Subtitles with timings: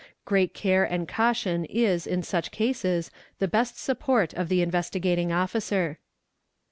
[0.25, 5.99] Great care and caution is in such cases the best support of the Investigating Officer.